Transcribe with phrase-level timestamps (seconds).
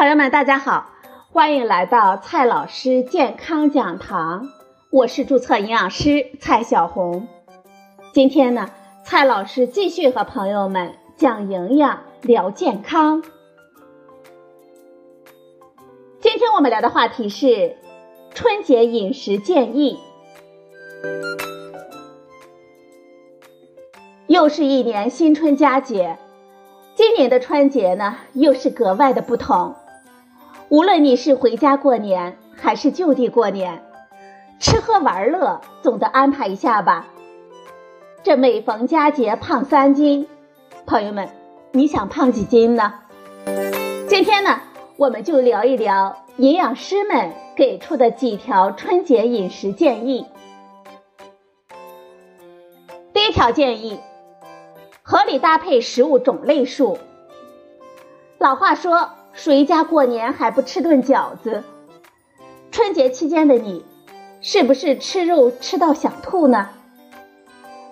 [0.00, 0.92] 朋友们，大家好，
[1.30, 4.48] 欢迎来到蔡老师健康讲堂，
[4.88, 7.28] 我是注册营养师蔡小红。
[8.14, 8.70] 今天呢，
[9.04, 13.22] 蔡老师继续和朋友们讲营养、聊健康。
[16.18, 17.76] 今天我们聊的话题是
[18.32, 19.98] 春节饮食建议。
[24.28, 26.16] 又是一年新春佳节，
[26.94, 29.74] 今年的春节呢，又是格外的不同。
[30.70, 33.82] 无论你是回家过年还是就地过年，
[34.60, 37.08] 吃喝玩乐总得安排一下吧。
[38.22, 40.28] 这每逢佳节胖三斤，
[40.86, 41.28] 朋友们，
[41.72, 42.94] 你想胖几斤呢？
[44.06, 44.60] 今天呢，
[44.96, 50.24] 我们就聊一聊营养师们给出的几条春节饮食建议。
[53.12, 53.98] 第一条建议。
[55.02, 56.96] 合理搭配食物种类数。
[58.38, 61.64] 老话说，谁家过年还不吃顿饺子？
[62.70, 63.84] 春节期间的你，
[64.40, 66.68] 是不是吃肉吃到想吐呢？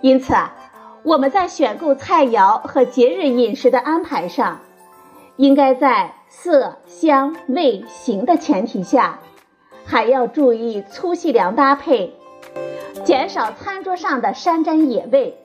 [0.00, 0.54] 因此啊，
[1.02, 4.60] 我们在选购菜肴和节日饮食的安排上，
[5.36, 9.20] 应该在色香味形的前提下，
[9.84, 12.14] 还要注意粗细粮搭配，
[13.04, 15.38] 减少餐桌上的山珍野味。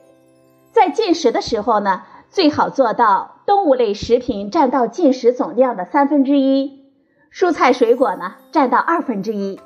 [0.72, 2.04] 在进食的时候呢，
[2.34, 6.84] 最好做到动物类食品占到进食总量的三分之一，
[7.32, 9.62] 蔬菜水果呢占到二分之一，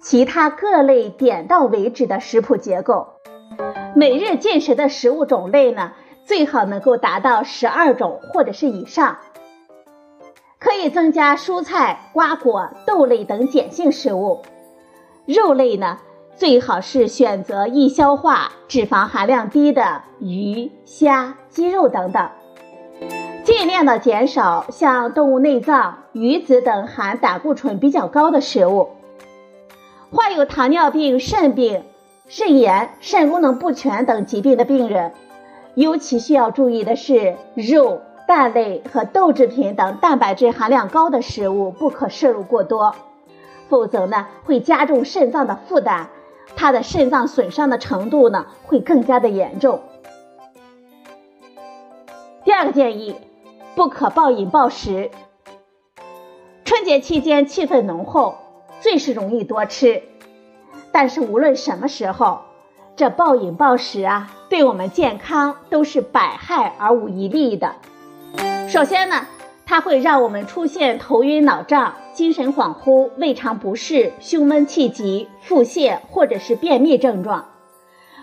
[0.00, 3.08] 其他各类点到为止的食谱结构。
[3.94, 5.92] 每日进食的食物种类呢，
[6.24, 9.18] 最好能够达到十二种或者是以上。
[10.58, 14.40] 可以增加蔬菜、瓜果、豆类等碱性食物，
[15.26, 15.98] 肉类呢。
[16.36, 22.30] 最好是选择易消化、脂肪含量低的鱼、虾、鸡肉等等，
[23.44, 28.88] 尽量的减少像动物内脏、鱼子等含胆固醇比较高的食物。
[30.10, 31.84] 患有糖尿病、肾病、
[32.26, 35.12] 肾炎、肾功能不全等疾病的病人，
[35.74, 42.96] 尤其需要注意的是，肉、蛋类和豆制品等蛋白质含量高的食物不可摄入过多，
[43.68, 46.08] 否则呢会加重肾脏的负担。
[46.56, 49.82] 他的肾脏损伤的程度呢，会更加的严重。
[52.44, 53.16] 第二个建议，
[53.74, 55.10] 不可暴饮暴食。
[56.64, 58.36] 春节期间气氛浓厚，
[58.80, 60.02] 最是容易多吃。
[60.90, 62.40] 但是无论什么时候，
[62.96, 67.76] 这暴饮暴食啊，对我们健康都是百害而无一利的。
[68.68, 69.26] 首先呢。
[69.64, 77.46] 它会让我们出现头晕脑胀、精神恍惚、胃肠不适、胸闷气急、腹泻或者是便秘症状，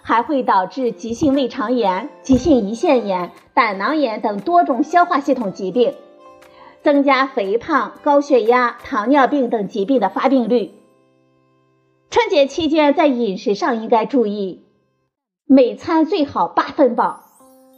[0.02, 5.96] 还会导致急性胃肠炎、急性胰腺炎、胆囊炎等多种消化系统疾病，
[6.84, 10.74] 增加肥胖、高血压、糖尿病等疾病的发病率。
[12.10, 14.66] 春节期间在饮食上应该注意，
[15.46, 17.24] 每餐最好八分饱，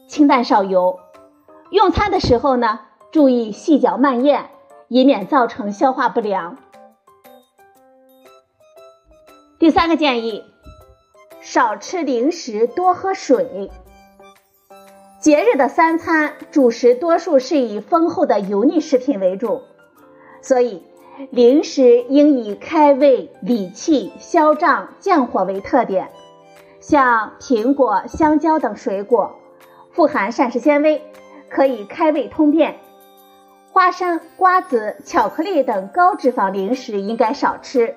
[0.08, 1.00] 清淡少油。
[1.70, 2.82] 用餐的时候呢？
[3.12, 4.52] 注意细嚼慢咽，
[4.94, 6.58] 以免造成消化不良。
[9.58, 10.44] 第三个建议，
[11.40, 13.72] 少吃零食，多喝水。
[15.22, 19.62] 节日的三餐主食多数是以丰厚的油腻食品为主，
[20.42, 20.84] 所以
[21.30, 26.10] 零食应以开胃、理气、消胀、降火为特点。
[26.82, 29.40] 像苹果、香蕉等水果，
[29.94, 31.02] 富含膳食纤维，
[31.50, 32.76] 可以开胃通便。
[33.74, 37.96] 花生、瓜子、巧克力等高脂肪零食应该少吃。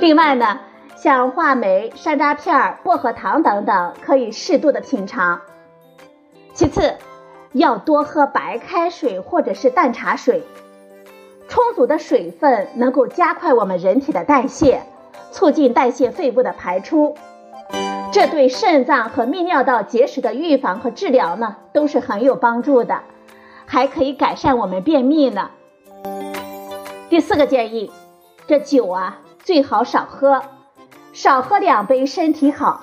[0.00, 0.58] 另外呢，
[0.96, 5.42] 像话梅、山楂片、薄荷糖等等，可以适度的品尝。
[6.54, 6.94] 其次，
[7.52, 10.42] 要多喝白开水或者是淡茶水，
[11.46, 14.80] 充足的水分能够加快我们人体的代谢，
[15.30, 17.16] 促进代谢废物的排出，
[18.12, 23.02] 这对肾脏和泌尿道结石的预防和治疗呢，都是很有帮助的。
[23.72, 25.52] 还可以改善我们便秘呢。
[27.08, 27.92] 第四个建议，
[28.48, 30.42] 这酒啊最好少喝，
[31.12, 32.82] 少喝两杯身体好。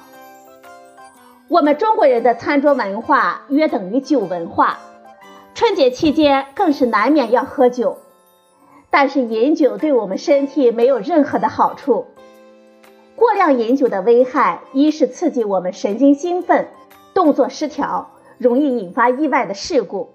[1.50, 4.80] 我们中国人的餐桌文化约等于酒文化，
[5.54, 7.98] 春节期间更是难免要喝酒。
[8.90, 12.06] 但是饮酒对我们身体没有任何的好处。
[13.18, 16.70] 过量饮酒的危害，一是刺激我们神经兴奋，
[17.14, 20.14] 动作失调，容易引发意外的事故。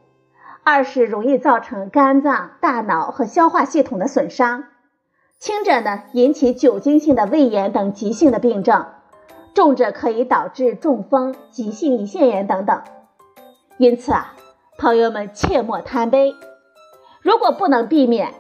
[0.65, 4.65] 二是容易造成肝脏、大脑和消化系统的损伤，
[5.39, 8.87] 轻者呢引起酒精性的胃炎等急性的病症，
[9.55, 12.81] 重者可以导致中风、急性胰腺炎等等。
[13.77, 14.35] 因此啊，
[14.79, 16.35] 朋友们切莫贪杯。
[17.23, 18.35] 如果不能避免，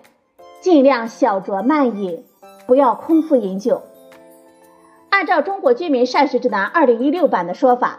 [0.60, 2.24] 尽量小酌慢饮，
[2.68, 3.82] 不要空腹饮酒。
[5.10, 7.98] 按照《中国居民膳食指南（二零一六版）》的说法，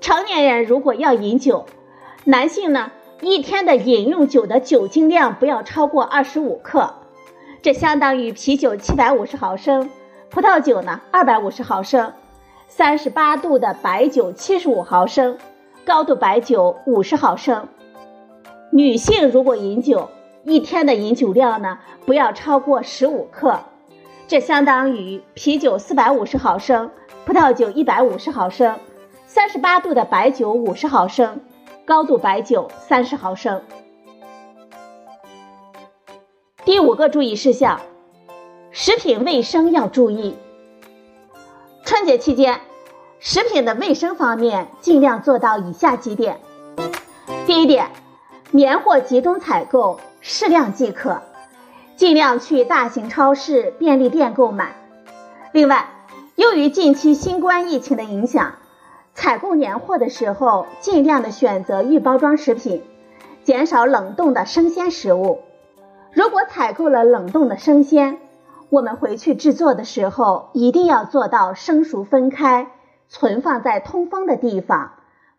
[0.00, 1.66] 成年人如果要饮酒，
[2.24, 2.90] 男性呢
[3.24, 6.92] 一天的饮用酒的酒精量不要超过二十五克，
[7.62, 9.88] 这相当于啤酒七百五十毫升，
[10.28, 12.12] 葡萄酒呢二百五十毫升，
[12.68, 15.38] 三十八度的白酒七十五毫升，
[15.86, 17.66] 高度白酒五十毫升。
[18.70, 20.10] 女性如果饮酒，
[20.44, 23.60] 一天的饮酒量呢不要超过十五克，
[24.28, 26.90] 这相当于啤酒四百五十毫升，
[27.24, 28.76] 葡萄酒一百五十毫升，
[29.26, 31.40] 三十八度的白酒五十毫升，
[31.86, 33.62] 高度白酒三十毫升。
[36.64, 37.80] 第五个注意事项，
[38.70, 40.36] 食品卫生要注意。
[41.84, 42.60] 春节期间，
[43.18, 46.40] 食品的卫生方面尽量做到以下几点。
[47.46, 47.90] 第一点。
[48.50, 51.22] 年货集中采购，适量即可，
[51.96, 54.76] 尽量去大型超市、便利店购买。
[55.50, 55.88] 另外，
[56.36, 58.54] 由于近期新冠疫情的影响，
[59.14, 62.82] 采购年货的时候，尽量的选择预包装食品，
[63.42, 65.40] 减少冷冻的生鲜食物。
[66.12, 68.18] 如果采购了冷冻的生鲜，
[68.70, 72.72] 我们回去制作的时候，一定要做到生熟分开，
[73.08, 74.92] 存放在通风的地方，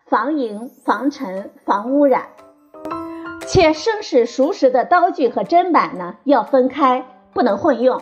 [0.05, 2.27] 防蝇、防尘、防污染。
[3.45, 8.01] 且生食熟食的刀具和砧板呢要分开，不能混用。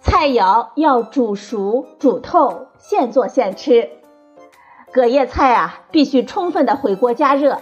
[0.00, 3.90] 菜肴要煮熟煮透，现做现吃。
[4.92, 7.58] 隔夜菜啊必须充分的回锅加热，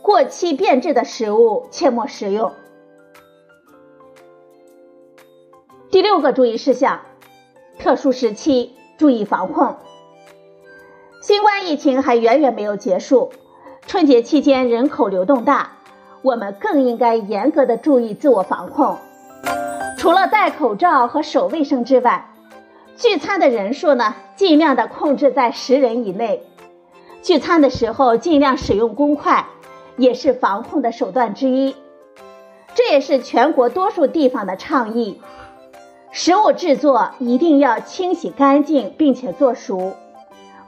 [0.00, 2.52] 过期变质的食物切莫食用。
[5.90, 7.00] 第六个注意事项：
[7.78, 9.76] 特殊时期注意防控。
[11.20, 13.32] 新冠疫情还远远没有结束，
[13.86, 15.72] 春节期间人口流动大。
[16.22, 18.98] 我们更应该严格的注意自我防控，
[19.98, 22.30] 除了戴口罩和手卫生之外，
[23.00, 26.42] 聚餐的人数呢，尽量的控制在十人以内。
[27.22, 29.46] 聚餐的时候尽量使用公筷，
[29.96, 31.74] 也是防控的手段之一。
[32.74, 35.18] 这也是全国多数地方的倡议。
[36.12, 39.94] 食物制作一定要清洗干净，并且做熟，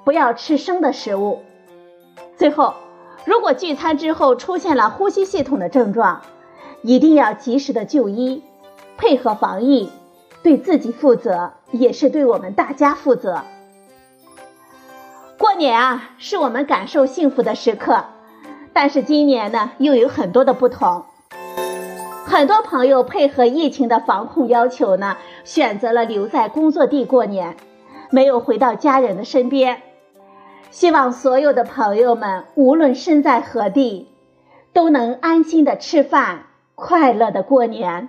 [0.03, 1.43] 不要吃生的食物。
[2.39, 2.73] 最后。
[3.25, 6.23] 如果聚餐之后出现了呼吸系统的症状，
[6.83, 8.43] 一定要及时的就医，
[8.97, 9.93] 配合防疫，
[10.43, 13.43] 对自己负责，也是对我们大家负责。
[15.39, 18.05] 过年啊，是我们感受幸福的时刻，
[18.73, 21.05] 但是今年呢，又有很多的不同。
[22.25, 27.57] 很多朋友配合疫情的防控要求呢，选择了留在工作地过年，
[28.11, 29.83] 没有回到家人的身边。
[30.71, 34.09] 希望所有的朋友们，无论身在何地，
[34.73, 38.09] 都能安心的吃饭，快乐的过年。